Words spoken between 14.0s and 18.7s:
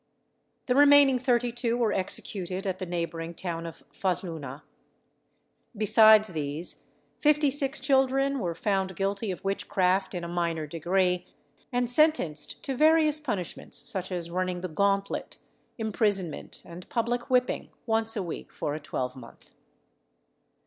as running the gauntlet, imprisonment, and public whipping once a week